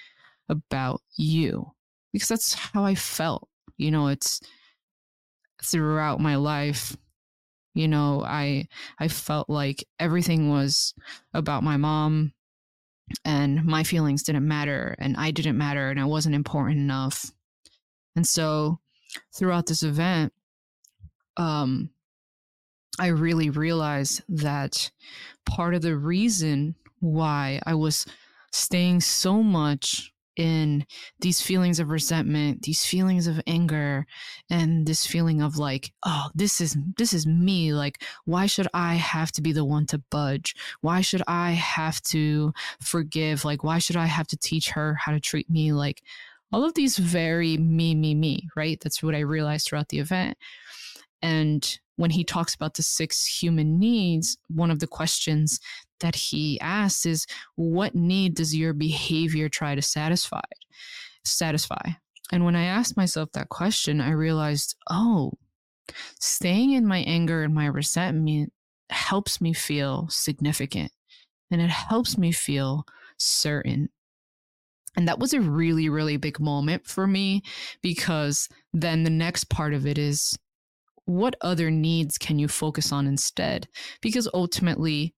about 0.50 1.02
you? 1.16 1.72
Because 2.12 2.30
that's 2.30 2.56
how 2.56 2.84
I 2.84 2.96
felt. 2.96 3.48
You 3.84 3.92
know, 3.92 4.08
it's 4.08 4.40
throughout 5.62 6.20
my 6.20 6.36
life 6.36 6.96
you 7.74 7.88
know 7.88 8.22
i 8.26 8.68
i 9.00 9.08
felt 9.08 9.50
like 9.50 9.86
everything 10.00 10.50
was 10.50 10.94
about 11.34 11.64
my 11.64 11.78
mom 11.78 12.34
and 13.26 13.64
my 13.66 13.84
feelings 13.84 14.24
didn't 14.24 14.48
matter 14.48 14.96
and 15.00 15.16
i 15.18 15.32
didn't 15.32 15.58
matter 15.58 15.90
and 15.90 16.00
i 16.00 16.06
wasn't 16.06 16.34
important 16.36 16.80
enough. 16.80 17.32
And 18.16 18.26
so 18.26 18.80
throughout 19.36 19.66
this 19.66 19.84
event 19.84 20.34
um 21.38 21.90
i 23.00 23.08
really 23.08 23.50
realized 23.50 24.22
that 24.30 24.92
part 25.46 25.74
of 25.74 25.82
the 25.82 25.98
reason 25.98 26.76
why 27.00 27.60
i 27.66 27.74
was 27.74 28.06
staying 28.52 29.02
so 29.02 29.42
much 29.44 30.13
in 30.36 30.86
these 31.20 31.42
feelings 31.42 31.80
of 31.80 31.90
resentment 31.90 32.64
these 32.64 32.86
feelings 32.86 33.28
of 33.28 33.40
anger 33.46 34.06
and 34.50 34.86
this 34.88 35.06
feeling 35.06 35.42
of 35.42 35.58
like 35.58 35.94
oh 36.04 36.30
this 36.34 36.60
is 36.60 36.76
this 36.98 37.14
is 37.14 37.28
me 37.28 37.74
like 37.74 38.02
why 38.26 38.46
should 38.46 38.68
i 38.74 38.96
have 38.96 39.32
to 39.32 39.42
be 39.42 39.52
the 39.52 39.66
one 39.66 39.86
to 39.88 39.98
budge? 40.10 40.56
Why 40.82 41.02
should 41.02 41.22
i 41.28 41.52
have 41.52 42.02
to 42.04 42.54
forgive? 42.82 43.46
Like 43.46 43.64
why 43.64 43.80
should 43.80 43.98
i 43.98 44.06
have 44.06 44.28
to 44.28 44.38
teach 44.38 44.72
her 44.72 44.96
how 44.96 45.12
to 45.12 45.20
treat 45.20 45.50
me? 45.50 45.74
Like 45.74 46.02
all 46.52 46.64
of 46.64 46.74
these 46.74 46.98
very 46.98 47.58
me 47.58 47.96
me 47.96 48.16
me 48.16 48.48
right? 48.56 48.80
That's 48.82 49.04
what 49.04 49.16
i 49.16 49.20
realized 49.20 49.68
throughout 49.68 49.90
the 49.90 50.00
event. 50.00 50.38
And 51.22 51.80
when 51.96 52.12
he 52.12 52.24
talks 52.24 52.56
about 52.56 52.74
the 52.74 52.84
six 52.84 53.26
human 53.26 53.80
needs 53.80 54.38
one 54.48 54.72
of 54.72 54.80
the 54.80 54.88
questions 54.88 55.60
that 56.00 56.16
he 56.16 56.60
asks 56.60 57.06
is 57.06 57.26
what 57.56 57.96
need 57.96 58.36
does 58.36 58.56
your 58.56 58.74
behavior 58.74 59.50
try 59.50 59.76
to 59.76 59.82
satisfy 59.82 60.42
satisfy? 61.26 61.92
And 62.32 62.44
when 62.46 62.56
i 62.56 62.64
asked 62.64 62.98
myself 62.98 63.30
that 63.34 63.50
question 63.50 64.02
i 64.02 64.12
realized 64.12 64.76
oh 64.90 65.34
staying 66.20 66.72
in 66.72 66.86
my 66.86 67.00
anger 67.00 67.44
and 67.44 67.54
my 67.54 67.66
resentment 67.66 68.52
helps 68.90 69.42
me 69.42 69.54
feel 69.54 70.08
significant 70.10 70.92
and 71.52 71.62
it 71.62 71.70
helps 71.70 72.18
me 72.18 72.32
feel 72.32 72.86
certain. 73.18 73.90
And 74.96 75.08
that 75.08 75.20
was 75.20 75.34
a 75.34 75.42
really 75.42 75.90
really 75.90 76.18
big 76.18 76.40
moment 76.40 76.86
for 76.86 77.08
me 77.08 77.42
because 77.82 78.48
then 78.74 79.04
the 79.04 79.10
next 79.10 79.46
part 79.50 79.74
of 79.74 79.88
it 79.88 79.98
is 79.98 80.38
what 81.06 81.36
other 81.42 81.70
needs 81.70 82.18
can 82.18 82.40
you 82.40 82.48
focus 82.48 82.92
on 82.92 83.08
instead 83.08 83.68
because 84.02 84.28
ultimately 84.34 85.14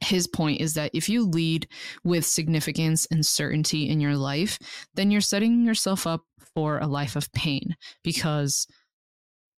his 0.00 0.26
point 0.26 0.60
is 0.60 0.74
that 0.74 0.90
if 0.94 1.08
you 1.08 1.26
lead 1.26 1.68
with 2.04 2.24
significance 2.24 3.06
and 3.10 3.24
certainty 3.24 3.88
in 3.88 4.00
your 4.00 4.16
life, 4.16 4.58
then 4.94 5.10
you're 5.10 5.20
setting 5.20 5.64
yourself 5.64 6.06
up 6.06 6.22
for 6.54 6.78
a 6.78 6.86
life 6.86 7.16
of 7.16 7.30
pain 7.32 7.76
because 8.02 8.66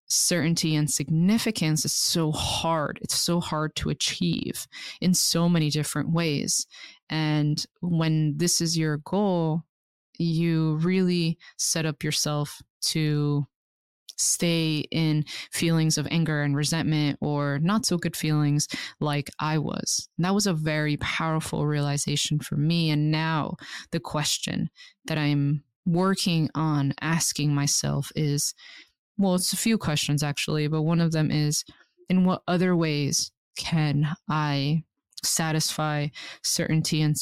certainty 0.08 0.74
and 0.74 0.90
significance 0.90 1.84
is 1.84 1.92
so 1.92 2.32
hard. 2.32 2.98
It's 3.02 3.18
so 3.18 3.40
hard 3.40 3.74
to 3.76 3.90
achieve 3.90 4.66
in 5.00 5.14
so 5.14 5.48
many 5.48 5.70
different 5.70 6.12
ways. 6.12 6.66
And 7.08 7.64
when 7.80 8.36
this 8.36 8.60
is 8.60 8.76
your 8.76 8.98
goal, 8.98 9.62
you 10.18 10.76
really 10.76 11.38
set 11.56 11.86
up 11.86 12.04
yourself 12.04 12.60
to 12.82 13.46
stay 14.22 14.84
in 14.90 15.24
feelings 15.50 15.98
of 15.98 16.08
anger 16.10 16.42
and 16.42 16.56
resentment 16.56 17.18
or 17.20 17.58
not 17.60 17.86
so 17.86 17.96
good 17.96 18.16
feelings 18.16 18.68
like 19.00 19.30
I 19.38 19.58
was. 19.58 20.08
And 20.16 20.24
that 20.24 20.34
was 20.34 20.46
a 20.46 20.54
very 20.54 20.96
powerful 20.98 21.66
realization 21.66 22.38
for 22.38 22.56
me. 22.56 22.90
And 22.90 23.10
now 23.10 23.56
the 23.90 24.00
question 24.00 24.70
that 25.06 25.18
I'm 25.18 25.64
working 25.84 26.48
on 26.54 26.94
asking 27.00 27.54
myself 27.54 28.12
is 28.14 28.54
well, 29.18 29.34
it's 29.34 29.52
a 29.52 29.58
few 29.58 29.78
questions 29.78 30.22
actually, 30.22 30.68
but 30.68 30.82
one 30.82 31.00
of 31.00 31.12
them 31.12 31.30
is 31.30 31.64
in 32.08 32.24
what 32.24 32.42
other 32.48 32.74
ways 32.74 33.30
can 33.56 34.14
I 34.28 34.84
satisfy 35.22 36.08
certainty 36.42 37.02
and, 37.02 37.16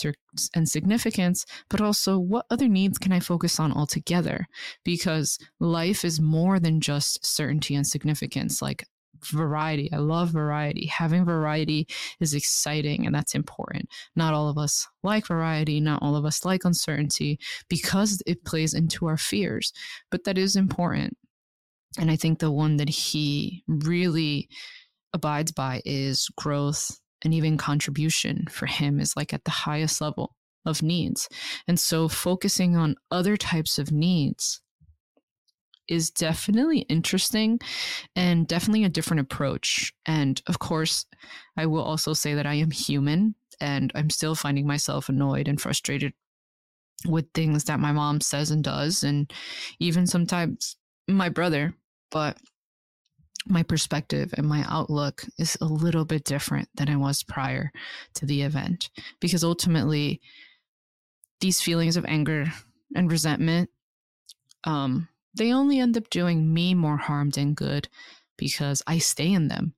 and 0.54 0.68
significance, 0.68 1.44
but 1.68 1.80
also 1.80 2.18
what 2.18 2.46
other 2.50 2.68
needs 2.68 2.98
can 2.98 3.12
I 3.12 3.20
focus 3.20 3.60
on 3.60 3.72
altogether? 3.72 4.46
Because 4.84 5.38
life 5.58 6.04
is 6.04 6.20
more 6.20 6.58
than 6.58 6.80
just 6.80 7.24
certainty 7.24 7.74
and 7.74 7.86
significance. 7.86 8.62
Like 8.62 8.84
variety. 9.24 9.92
I 9.92 9.98
love 9.98 10.30
variety. 10.30 10.86
Having 10.86 11.24
variety 11.24 11.86
is 12.20 12.34
exciting 12.34 13.06
and 13.06 13.14
that's 13.14 13.34
important. 13.34 13.88
Not 14.16 14.34
all 14.34 14.48
of 14.48 14.58
us 14.58 14.86
like 15.02 15.26
variety, 15.26 15.80
not 15.80 16.02
all 16.02 16.16
of 16.16 16.24
us 16.24 16.44
like 16.44 16.64
uncertainty 16.64 17.38
because 17.68 18.22
it 18.26 18.44
plays 18.44 18.74
into 18.74 19.06
our 19.06 19.16
fears, 19.16 19.72
but 20.10 20.24
that 20.24 20.38
is 20.38 20.56
important. 20.56 21.16
And 21.98 22.10
I 22.10 22.16
think 22.16 22.38
the 22.38 22.50
one 22.50 22.76
that 22.76 22.88
he 22.88 23.64
really 23.66 24.48
abides 25.12 25.52
by 25.52 25.82
is 25.84 26.28
growth 26.36 26.98
and 27.24 27.34
even 27.34 27.56
contribution 27.56 28.46
for 28.50 28.66
him 28.66 29.00
is 29.00 29.16
like 29.16 29.32
at 29.34 29.44
the 29.44 29.50
highest 29.50 30.00
level 30.00 30.36
of 30.64 30.82
needs. 30.82 31.28
And 31.66 31.78
so 31.78 32.08
focusing 32.08 32.76
on 32.76 32.96
other 33.10 33.36
types 33.36 33.78
of 33.78 33.92
needs 33.92 34.60
is 35.88 36.10
definitely 36.10 36.80
interesting 36.80 37.58
and 38.14 38.46
definitely 38.46 38.84
a 38.84 38.88
different 38.88 39.20
approach. 39.20 39.92
And 40.06 40.40
of 40.46 40.58
course, 40.58 41.04
I 41.56 41.66
will 41.66 41.82
also 41.82 42.12
say 42.12 42.34
that 42.34 42.46
I 42.46 42.54
am 42.54 42.70
human 42.70 43.34
and 43.60 43.90
I'm 43.94 44.08
still 44.08 44.34
finding 44.34 44.66
myself 44.66 45.08
annoyed 45.08 45.48
and 45.48 45.60
frustrated 45.60 46.12
with 47.06 47.26
things 47.34 47.64
that 47.64 47.80
my 47.80 47.92
mom 47.92 48.20
says 48.20 48.50
and 48.50 48.62
does, 48.62 49.02
and 49.02 49.32
even 49.78 50.06
sometimes 50.06 50.76
my 51.08 51.28
brother. 51.28 51.74
But 52.10 52.38
my 53.46 53.62
perspective 53.62 54.34
and 54.36 54.46
my 54.46 54.64
outlook 54.68 55.24
is 55.38 55.56
a 55.60 55.66
little 55.66 56.04
bit 56.04 56.24
different 56.24 56.68
than 56.74 56.88
I 56.88 56.96
was 56.96 57.22
prior 57.22 57.72
to 58.14 58.26
the 58.26 58.42
event. 58.42 58.90
Because 59.20 59.44
ultimately, 59.44 60.20
these 61.40 61.60
feelings 61.60 61.96
of 61.96 62.04
anger 62.06 62.52
and 62.94 63.10
resentment, 63.10 63.70
um, 64.64 65.08
they 65.34 65.52
only 65.52 65.78
end 65.78 65.96
up 65.96 66.10
doing 66.10 66.52
me 66.52 66.74
more 66.74 66.96
harm 66.96 67.30
than 67.30 67.54
good 67.54 67.88
because 68.36 68.82
I 68.86 68.98
stay 68.98 69.32
in 69.32 69.48
them. 69.48 69.74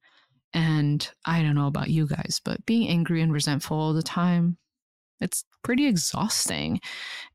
And 0.55 1.09
I 1.25 1.43
don't 1.43 1.55
know 1.55 1.67
about 1.67 1.89
you 1.89 2.07
guys, 2.07 2.41
but 2.45 2.67
being 2.67 2.89
angry 2.89 3.23
and 3.23 3.33
resentful 3.33 3.79
all 3.79 3.95
the 3.95 4.03
time, 4.03 4.59
it's 5.21 5.45
pretty 5.63 5.87
exhausting. 5.87 6.81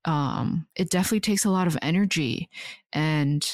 Um, 0.05 0.67
it 0.75 0.89
definitely 0.89 1.21
takes 1.21 1.45
a 1.45 1.49
lot 1.49 1.67
of 1.67 1.77
energy. 1.81 2.49
And 2.93 3.47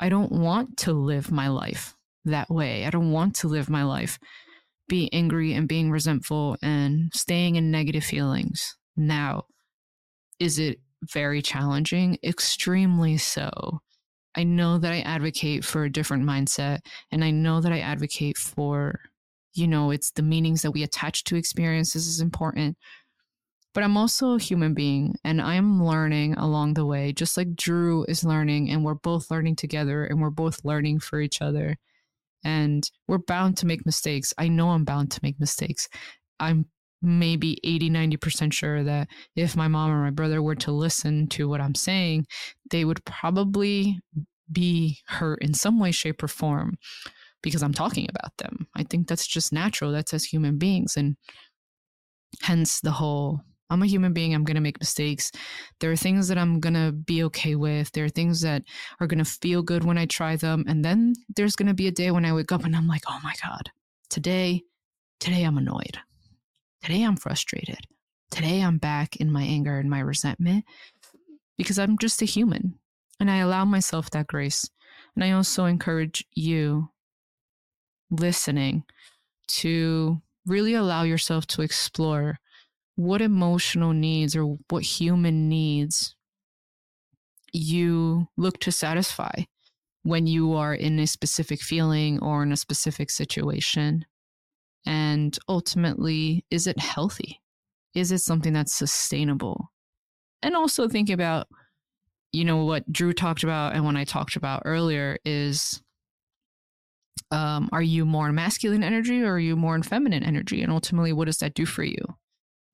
I 0.00 0.08
don't 0.08 0.32
want 0.32 0.78
to 0.78 0.92
live 0.92 1.30
my 1.30 1.48
life 1.48 1.94
that 2.24 2.50
way. 2.50 2.84
I 2.84 2.90
don't 2.90 3.12
want 3.12 3.36
to 3.36 3.48
live 3.48 3.70
my 3.70 3.84
life 3.84 4.18
being 4.88 5.10
angry 5.12 5.52
and 5.52 5.68
being 5.68 5.90
resentful 5.90 6.56
and 6.62 7.12
staying 7.14 7.56
in 7.56 7.70
negative 7.70 8.04
feelings. 8.04 8.76
Now, 8.96 9.44
is 10.40 10.58
it 10.58 10.78
very 11.02 11.42
challenging, 11.42 12.18
extremely 12.24 13.18
so. 13.18 13.80
I 14.34 14.44
know 14.44 14.78
that 14.78 14.92
I 14.92 15.00
advocate 15.00 15.64
for 15.64 15.84
a 15.84 15.92
different 15.92 16.24
mindset 16.24 16.80
and 17.10 17.24
I 17.24 17.30
know 17.30 17.60
that 17.60 17.72
I 17.72 17.80
advocate 17.80 18.36
for, 18.36 19.00
you 19.54 19.66
know, 19.66 19.90
it's 19.90 20.10
the 20.12 20.22
meanings 20.22 20.62
that 20.62 20.70
we 20.70 20.82
attach 20.82 21.24
to 21.24 21.36
experiences 21.36 22.06
is 22.06 22.20
important. 22.20 22.76
But 23.74 23.84
I'm 23.84 23.96
also 23.96 24.34
a 24.34 24.40
human 24.40 24.74
being 24.74 25.14
and 25.24 25.40
I'm 25.40 25.82
learning 25.84 26.34
along 26.34 26.74
the 26.74 26.86
way, 26.86 27.12
just 27.12 27.36
like 27.36 27.54
Drew 27.54 28.04
is 28.04 28.24
learning, 28.24 28.70
and 28.70 28.84
we're 28.84 28.94
both 28.94 29.30
learning 29.30 29.56
together 29.56 30.04
and 30.04 30.20
we're 30.20 30.30
both 30.30 30.64
learning 30.64 31.00
for 31.00 31.20
each 31.20 31.40
other. 31.42 31.76
And 32.44 32.88
we're 33.06 33.18
bound 33.18 33.56
to 33.58 33.66
make 33.66 33.84
mistakes. 33.84 34.32
I 34.38 34.48
know 34.48 34.70
I'm 34.70 34.84
bound 34.84 35.10
to 35.12 35.20
make 35.22 35.40
mistakes. 35.40 35.88
I'm 36.40 36.66
maybe 37.00 37.58
80 37.64 37.90
90% 37.90 38.52
sure 38.52 38.82
that 38.82 39.08
if 39.36 39.56
my 39.56 39.68
mom 39.68 39.90
or 39.90 40.02
my 40.02 40.10
brother 40.10 40.42
were 40.42 40.56
to 40.56 40.72
listen 40.72 41.28
to 41.28 41.48
what 41.48 41.60
I'm 41.60 41.74
saying, 41.74 42.26
they 42.70 42.84
would 42.84 43.04
probably 43.04 44.00
be 44.50 44.98
hurt 45.06 45.42
in 45.42 45.54
some 45.54 45.78
way 45.78 45.90
shape 45.90 46.22
or 46.22 46.28
form 46.28 46.76
because 47.42 47.62
I'm 47.62 47.74
talking 47.74 48.08
about 48.08 48.36
them. 48.38 48.66
I 48.74 48.82
think 48.82 49.06
that's 49.06 49.26
just 49.26 49.52
natural. 49.52 49.92
That's 49.92 50.14
as 50.14 50.24
human 50.24 50.58
beings 50.58 50.96
and 50.96 51.16
hence 52.42 52.80
the 52.80 52.90
whole 52.90 53.40
I'm 53.70 53.82
a 53.82 53.86
human 53.86 54.12
being. 54.12 54.34
I'm 54.34 54.44
going 54.44 54.54
to 54.54 54.60
make 54.60 54.80
mistakes. 54.80 55.30
There 55.80 55.92
are 55.92 55.96
things 55.96 56.28
that 56.28 56.38
I'm 56.38 56.60
going 56.60 56.74
to 56.74 56.92
be 56.92 57.22
okay 57.24 57.54
with. 57.54 57.92
There 57.92 58.04
are 58.04 58.10
things 58.10 58.40
that 58.40 58.62
are 59.00 59.06
going 59.06 59.22
to 59.22 59.24
feel 59.24 59.62
good 59.62 59.84
when 59.84 59.98
I 59.98 60.06
try 60.06 60.36
them. 60.36 60.64
And 60.66 60.84
then 60.84 61.14
there's 61.36 61.56
going 61.56 61.68
to 61.68 61.74
be 61.74 61.86
a 61.86 61.92
day 61.92 62.10
when 62.10 62.24
I 62.24 62.32
wake 62.32 62.52
up 62.52 62.64
and 62.64 62.74
I'm 62.74 62.88
like, 62.88 63.02
oh 63.08 63.18
my 63.22 63.34
God, 63.44 63.70
today, 64.08 64.62
today 65.20 65.44
I'm 65.44 65.58
annoyed. 65.58 65.98
Today 66.82 67.02
I'm 67.02 67.16
frustrated. 67.16 67.80
Today 68.30 68.62
I'm 68.62 68.78
back 68.78 69.16
in 69.16 69.30
my 69.30 69.42
anger 69.42 69.78
and 69.78 69.90
my 69.90 70.00
resentment 70.00 70.64
because 71.56 71.78
I'm 71.78 71.98
just 71.98 72.22
a 72.22 72.26
human 72.26 72.78
and 73.20 73.30
I 73.30 73.38
allow 73.38 73.64
myself 73.64 74.10
that 74.10 74.26
grace. 74.28 74.68
And 75.14 75.24
I 75.24 75.32
also 75.32 75.64
encourage 75.64 76.24
you 76.34 76.90
listening 78.10 78.84
to 79.48 80.22
really 80.46 80.74
allow 80.74 81.02
yourself 81.02 81.46
to 81.48 81.62
explore 81.62 82.38
what 82.98 83.22
emotional 83.22 83.92
needs 83.92 84.34
or 84.34 84.56
what 84.70 84.82
human 84.82 85.48
needs 85.48 86.16
you 87.52 88.26
look 88.36 88.58
to 88.58 88.72
satisfy 88.72 89.30
when 90.02 90.26
you 90.26 90.54
are 90.54 90.74
in 90.74 90.98
a 90.98 91.06
specific 91.06 91.60
feeling 91.60 92.18
or 92.20 92.42
in 92.42 92.50
a 92.50 92.56
specific 92.56 93.08
situation. 93.08 94.04
And 94.84 95.38
ultimately, 95.48 96.44
is 96.50 96.66
it 96.66 96.80
healthy? 96.80 97.40
Is 97.94 98.10
it 98.10 98.18
something 98.18 98.52
that's 98.52 98.74
sustainable? 98.74 99.70
And 100.42 100.56
also 100.56 100.88
think 100.88 101.08
about, 101.08 101.46
you 102.32 102.44
know, 102.44 102.64
what 102.64 102.92
Drew 102.92 103.12
talked 103.12 103.44
about 103.44 103.76
and 103.76 103.84
when 103.84 103.96
I 103.96 104.02
talked 104.02 104.34
about 104.34 104.62
earlier 104.64 105.18
is 105.24 105.80
um, 107.30 107.68
are 107.70 107.80
you 107.82 108.04
more 108.04 108.28
in 108.28 108.34
masculine 108.34 108.82
energy 108.82 109.22
or 109.22 109.34
are 109.34 109.38
you 109.38 109.54
more 109.54 109.76
in 109.76 109.84
feminine 109.84 110.24
energy? 110.24 110.62
And 110.62 110.72
ultimately, 110.72 111.12
what 111.12 111.26
does 111.26 111.38
that 111.38 111.54
do 111.54 111.64
for 111.64 111.84
you? 111.84 112.16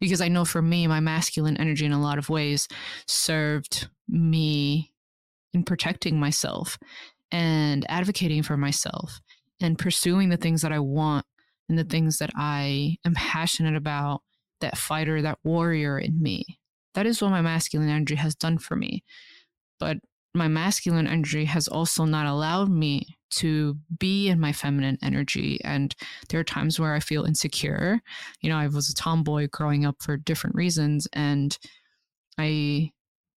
Because 0.00 0.20
I 0.20 0.28
know 0.28 0.44
for 0.44 0.62
me, 0.62 0.86
my 0.86 1.00
masculine 1.00 1.56
energy 1.56 1.84
in 1.84 1.92
a 1.92 2.00
lot 2.00 2.18
of 2.18 2.28
ways 2.28 2.68
served 3.06 3.88
me 4.08 4.92
in 5.52 5.62
protecting 5.64 6.18
myself 6.18 6.78
and 7.30 7.86
advocating 7.88 8.42
for 8.42 8.56
myself 8.56 9.20
and 9.60 9.78
pursuing 9.78 10.28
the 10.28 10.36
things 10.36 10.62
that 10.62 10.72
I 10.72 10.78
want 10.78 11.26
and 11.68 11.78
the 11.78 11.84
things 11.84 12.18
that 12.18 12.30
I 12.36 12.96
am 13.04 13.14
passionate 13.14 13.76
about, 13.76 14.22
that 14.60 14.76
fighter, 14.76 15.22
that 15.22 15.38
warrior 15.44 15.98
in 15.98 16.20
me. 16.20 16.44
That 16.94 17.06
is 17.06 17.22
what 17.22 17.30
my 17.30 17.40
masculine 17.40 17.88
energy 17.88 18.14
has 18.16 18.34
done 18.34 18.58
for 18.58 18.76
me. 18.76 19.02
But 19.80 19.98
my 20.34 20.48
masculine 20.48 21.06
energy 21.06 21.44
has 21.44 21.68
also 21.68 22.04
not 22.04 22.26
allowed 22.26 22.68
me 22.68 23.16
to 23.30 23.76
be 23.98 24.28
in 24.28 24.40
my 24.40 24.52
feminine 24.52 24.98
energy. 25.02 25.60
And 25.64 25.94
there 26.28 26.40
are 26.40 26.44
times 26.44 26.78
where 26.78 26.94
I 26.94 27.00
feel 27.00 27.24
insecure. 27.24 28.00
You 28.40 28.50
know, 28.50 28.56
I 28.56 28.66
was 28.66 28.90
a 28.90 28.94
tomboy 28.94 29.48
growing 29.50 29.84
up 29.84 29.96
for 30.00 30.16
different 30.16 30.56
reasons, 30.56 31.06
and 31.12 31.56
I 32.38 32.90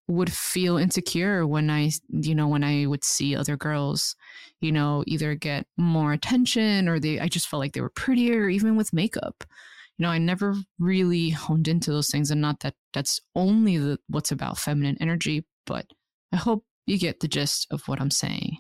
would 0.08 0.32
feel 0.32 0.78
insecure 0.78 1.48
when 1.48 1.70
I, 1.70 1.92
you 2.10 2.36
know, 2.36 2.48
when 2.48 2.64
I 2.64 2.86
would 2.86 3.04
see 3.04 3.36
other 3.36 3.58
girls, 3.58 4.16
you 4.62 4.72
know, 4.72 5.04
either 5.08 5.36
get 5.36 5.66
more 5.78 6.14
attention 6.14 6.88
or 6.88 7.00
they, 7.00 7.20
I 7.20 7.28
just 7.28 7.48
felt 7.48 7.60
like 7.60 7.74
they 7.74 7.82
were 7.82 7.90
prettier, 7.90 8.48
even 8.48 8.76
with 8.76 8.94
makeup. 8.94 9.44
You 9.98 10.04
know, 10.04 10.10
I 10.10 10.18
never 10.18 10.56
really 10.78 11.30
honed 11.30 11.68
into 11.68 11.92
those 11.92 12.10
things, 12.10 12.32
and 12.32 12.42
not 12.42 12.60
that 12.62 12.76
that's 12.94 13.20
only 13.36 13.78
the, 13.78 13.98
what's 14.08 14.32
about 14.32 14.58
feminine 14.58 14.98
energy, 15.00 15.46
but 15.66 15.88
I 16.32 16.38
hope 16.38 16.66
you 16.86 16.98
get 16.98 17.20
the 17.20 17.28
gist 17.28 17.68
of 17.72 17.88
what 17.88 18.00
I'm 18.00 18.12
saying. 18.12 18.58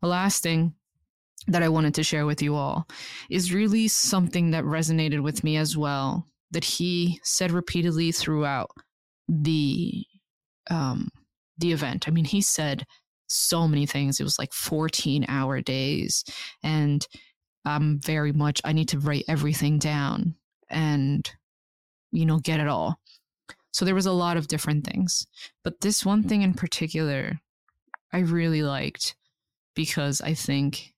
The 0.00 0.08
last 0.08 0.42
thing 0.42 0.74
that 1.46 1.62
I 1.62 1.68
wanted 1.68 1.94
to 1.94 2.02
share 2.02 2.26
with 2.26 2.42
you 2.42 2.54
all 2.54 2.86
is 3.30 3.52
really 3.52 3.88
something 3.88 4.50
that 4.50 4.64
resonated 4.64 5.22
with 5.22 5.42
me 5.42 5.56
as 5.56 5.76
well, 5.76 6.26
that 6.50 6.64
he 6.64 7.20
said 7.22 7.50
repeatedly 7.50 8.12
throughout 8.12 8.70
the 9.28 10.04
um, 10.70 11.08
the 11.58 11.72
event. 11.72 12.08
I 12.08 12.10
mean, 12.10 12.24
he 12.24 12.40
said 12.40 12.86
so 13.30 13.68
many 13.68 13.86
things. 13.86 14.18
It 14.18 14.24
was 14.24 14.38
like 14.38 14.52
14 14.52 15.24
hour 15.28 15.60
days. 15.60 16.24
And 16.62 17.06
I'm 17.64 18.00
very 18.00 18.32
much, 18.32 18.60
I 18.64 18.72
need 18.72 18.88
to 18.88 18.98
write 18.98 19.24
everything 19.28 19.78
down 19.78 20.34
and, 20.68 21.28
you 22.10 22.26
know, 22.26 22.38
get 22.38 22.60
it 22.60 22.68
all. 22.68 22.99
So 23.72 23.84
there 23.84 23.94
was 23.94 24.06
a 24.06 24.12
lot 24.12 24.36
of 24.36 24.48
different 24.48 24.84
things. 24.84 25.26
But 25.62 25.80
this 25.80 26.04
one 26.04 26.24
mm. 26.24 26.28
thing 26.28 26.42
in 26.42 26.54
particular, 26.54 27.40
I 28.12 28.20
really 28.20 28.62
liked 28.62 29.14
because 29.74 30.20
I 30.20 30.34
think 30.34 30.92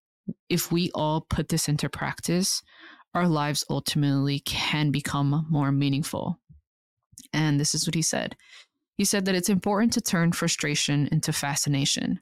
if 0.49 0.73
we 0.73 0.91
all 0.95 1.27
put 1.29 1.49
this 1.49 1.69
into 1.69 1.89
practice, 1.89 2.63
our 3.15 3.29
lives 3.29 3.65
ultimately 3.69 4.41
can 4.41 4.91
become 4.91 5.47
more 5.51 5.73
meaningful. 5.73 6.39
And 7.33 7.61
this 7.61 7.75
is 7.75 7.87
what 7.87 7.95
he 7.95 8.03
said. 8.03 8.37
He 8.97 9.05
said 9.05 9.25
that 9.25 9.35
it's 9.35 9.49
important 9.49 9.93
to 9.95 10.01
turn 10.01 10.33
frustration 10.33 11.09
into 11.13 11.33
fascination. 11.33 12.21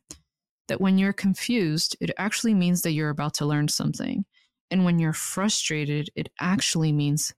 That 0.69 0.81
when 0.81 0.99
you're 0.99 1.13
confused, 1.13 1.97
it 2.01 2.11
actually 2.17 2.55
means 2.55 2.83
that 2.83 2.93
you're 2.93 3.11
about 3.11 3.35
to 3.35 3.47
learn 3.47 3.69
something. 3.69 4.25
And 4.71 4.85
when 4.85 4.99
you're 4.99 5.13
frustrated, 5.13 6.11
it 6.15 6.29
actually 6.41 6.93
means 6.93 7.35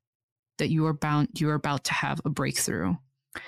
that 0.58 0.70
you 0.70 0.86
are 0.86 0.94
bound 0.94 1.28
you 1.40 1.48
are 1.50 1.54
about 1.54 1.84
to 1.84 1.94
have 1.94 2.20
a 2.24 2.30
breakthrough. 2.30 2.94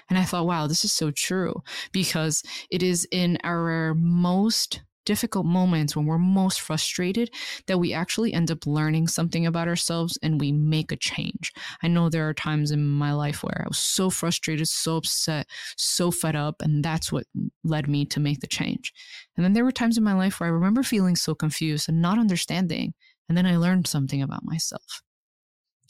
And 0.09 0.19
I 0.19 0.25
thought, 0.25 0.47
wow, 0.47 0.67
this 0.67 0.85
is 0.85 0.93
so 0.93 1.11
true 1.11 1.62
because 1.93 2.43
it 2.71 2.83
is 2.83 3.07
in 3.11 3.38
our 3.45 3.95
most 3.95 4.81
difficult 5.05 5.47
moments 5.47 5.95
when 5.95 6.07
we're 6.07 6.19
most 6.19 6.61
frustrated 6.61 7.31
that 7.67 7.79
we 7.79 7.93
actually 7.93 8.33
end 8.33 8.51
up 8.51 8.67
learning 8.67 9.09
something 9.09 9.47
about 9.47 9.69
ourselves 9.69 10.19
and 10.23 10.40
we 10.40 10.53
make 10.53 10.93
a 10.93 10.97
change. 10.97 11.53
I 11.83 11.88
know 11.88 12.09
there 12.09 12.29
are 12.29 12.35
times 12.35 12.71
in 12.71 12.87
my 12.87 13.12
life 13.12 13.43
where 13.43 13.62
I 13.64 13.69
was 13.69 13.79
so 13.79 14.11
frustrated, 14.11 14.69
so 14.69 14.97
upset, 14.97 15.47
so 15.77 16.11
fed 16.11 16.37
up, 16.37 16.62
and 16.62 16.85
that's 16.85 17.12
what 17.12 17.27
led 17.62 17.88
me 17.88 18.07
to 18.07 18.21
make 18.21 18.40
the 18.40 18.47
change. 18.47 18.93
And 19.37 19.45
then 19.45 19.53
there 19.53 19.64
were 19.64 19.73
times 19.73 19.99
in 19.99 20.05
my 20.05 20.14
life 20.14 20.40
where 20.40 20.49
I 20.49 20.53
remember 20.53 20.83
feeling 20.83 21.17
so 21.17 21.35
confused 21.35 21.88
and 21.88 22.01
not 22.01 22.19
understanding, 22.19 22.95
and 23.29 23.37
then 23.37 23.47
I 23.47 23.57
learned 23.57 23.87
something 23.87 24.23
about 24.23 24.45
myself. 24.45 25.04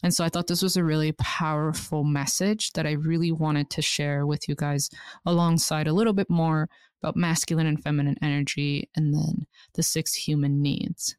And 0.04 0.12
so 0.12 0.22
I 0.22 0.28
thought 0.28 0.48
this 0.48 0.60
was 0.60 0.76
a 0.76 0.84
really 0.84 1.12
powerful 1.12 2.04
message 2.04 2.72
that 2.74 2.86
I 2.86 2.92
really 2.92 3.32
wanted 3.32 3.70
to 3.70 3.80
share 3.80 4.26
with 4.26 4.46
you 4.46 4.54
guys 4.54 4.90
alongside 5.24 5.88
a 5.88 5.94
little 5.94 6.12
bit 6.12 6.28
more 6.28 6.68
about 7.02 7.16
masculine 7.16 7.66
and 7.66 7.82
feminine 7.82 8.18
energy, 8.20 8.90
and 8.94 9.14
then 9.14 9.46
the 9.72 9.82
six 9.82 10.12
human 10.12 10.60
needs. 10.60 11.16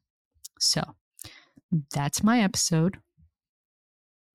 So 0.59 0.83
that's 1.95 2.21
my 2.21 2.41
episode. 2.43 2.97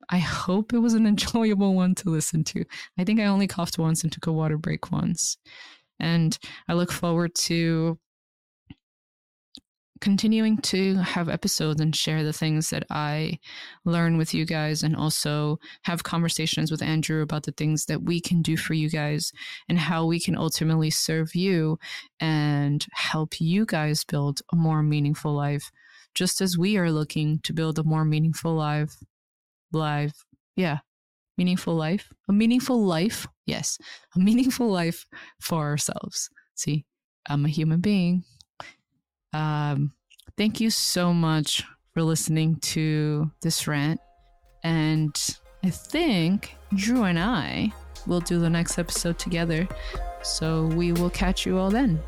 I 0.08 0.18
hope 0.18 0.72
it 0.72 0.80
was 0.80 0.94
an 0.94 1.06
enjoyable 1.14 1.74
one 1.74 1.94
to 1.94 2.10
listen 2.10 2.42
to. 2.44 2.64
I 2.98 3.04
think 3.04 3.20
I 3.20 3.26
only 3.26 3.46
coughed 3.46 3.78
once 3.78 4.02
and 4.02 4.10
took 4.10 4.26
a 4.26 4.32
water 4.32 4.58
break 4.58 4.90
once. 4.90 5.38
And 6.00 6.36
I 6.66 6.72
look 6.72 6.90
forward 6.90 7.36
to 7.36 8.00
continuing 10.00 10.56
to 10.58 10.96
have 10.96 11.28
episodes 11.28 11.80
and 11.80 11.94
share 11.94 12.24
the 12.24 12.32
things 12.32 12.70
that 12.70 12.84
I 12.90 13.38
learn 13.84 14.16
with 14.16 14.32
you 14.32 14.44
guys 14.46 14.82
and 14.82 14.96
also 14.96 15.58
have 15.82 16.04
conversations 16.04 16.70
with 16.70 16.82
Andrew 16.82 17.22
about 17.22 17.42
the 17.42 17.52
things 17.52 17.84
that 17.86 18.02
we 18.02 18.20
can 18.20 18.40
do 18.42 18.56
for 18.56 18.74
you 18.74 18.88
guys 18.88 19.32
and 19.68 19.78
how 19.78 20.06
we 20.06 20.18
can 20.18 20.36
ultimately 20.36 20.90
serve 20.90 21.34
you 21.34 21.78
and 22.18 22.86
help 22.92 23.40
you 23.40 23.66
guys 23.66 24.04
build 24.04 24.40
a 24.52 24.56
more 24.56 24.82
meaningful 24.82 25.34
life 25.34 25.70
just 26.14 26.40
as 26.40 26.58
we 26.58 26.76
are 26.76 26.90
looking 26.90 27.38
to 27.40 27.52
build 27.52 27.78
a 27.78 27.84
more 27.84 28.04
meaningful 28.04 28.54
life 28.54 28.96
life 29.72 30.24
yeah 30.56 30.78
meaningful 31.38 31.74
life 31.74 32.12
a 32.28 32.32
meaningful 32.32 32.84
life 32.84 33.26
yes 33.46 33.78
a 34.16 34.18
meaningful 34.18 34.68
life 34.68 35.06
for 35.40 35.62
ourselves. 35.62 36.28
See 36.54 36.84
i'm 37.28 37.44
a 37.44 37.48
human 37.48 37.80
being 37.80 38.24
um, 39.32 39.92
thank 40.36 40.60
you 40.60 40.70
so 40.70 41.12
much 41.12 41.64
for 41.92 42.02
listening 42.02 42.56
to 42.56 43.30
this 43.42 43.66
rant. 43.66 44.00
And 44.62 45.16
I 45.64 45.70
think 45.70 46.56
Drew 46.74 47.04
and 47.04 47.18
I 47.18 47.72
we'll 48.06 48.20
do 48.20 48.38
the 48.38 48.50
next 48.50 48.78
episode 48.78 49.18
together. 49.18 49.68
So 50.22 50.66
we 50.66 50.92
will 50.92 51.10
catch 51.10 51.46
you 51.46 51.58
all 51.58 51.70
then. 51.70 52.00